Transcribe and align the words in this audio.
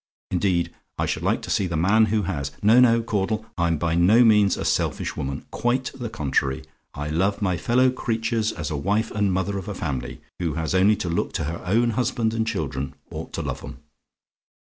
Indeed, 0.31 0.73
I 0.97 1.05
should 1.05 1.21
like 1.21 1.43
to 1.43 1.51
see 1.51 1.67
the 1.67 1.77
man 1.77 2.05
who 2.05 2.23
has! 2.23 2.49
No, 2.63 2.79
no, 2.79 3.03
Caudle; 3.03 3.45
I'm 3.55 3.77
by 3.77 3.93
no 3.93 4.23
means 4.25 4.57
a 4.57 4.65
selfish 4.65 5.15
woman 5.15 5.45
quite 5.51 5.91
the 5.93 6.09
contrary; 6.09 6.63
I 6.95 7.09
love 7.11 7.39
my 7.39 7.55
fellow 7.55 7.91
creatures 7.91 8.51
as 8.51 8.71
a 8.71 8.75
wife 8.75 9.11
and 9.11 9.31
mother 9.31 9.59
of 9.59 9.67
a 9.67 9.75
family, 9.75 10.19
who 10.39 10.55
has 10.55 10.73
only 10.73 10.95
to 10.95 11.07
look 11.07 11.33
to 11.33 11.43
her 11.43 11.61
own 11.67 11.91
husband 11.91 12.33
and 12.33 12.47
children, 12.47 12.95
ought 13.11 13.31
to 13.33 13.43
love 13.43 13.63
'em. 13.63 13.77